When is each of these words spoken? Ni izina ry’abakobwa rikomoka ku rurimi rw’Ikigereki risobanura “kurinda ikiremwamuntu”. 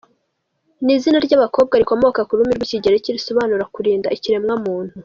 Ni 0.83 0.93
izina 0.97 1.17
ry’abakobwa 1.25 1.73
rikomoka 1.81 2.21
ku 2.27 2.31
rurimi 2.37 2.53
rw’Ikigereki 2.57 3.15
risobanura 3.15 3.63
“kurinda 3.73 4.07
ikiremwamuntu”. 4.17 4.93